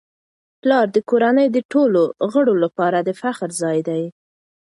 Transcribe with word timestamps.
پلار 0.61 0.87
د 0.95 0.97
کورنی 1.09 1.47
د 1.51 1.57
ټولو 1.71 2.01
غړو 2.31 2.53
لپاره 2.63 2.97
د 3.01 3.09
فخر 3.21 3.49
ځای 3.61 3.79
دی. 3.89 4.03